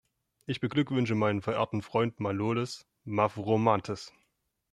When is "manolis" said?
2.21-2.87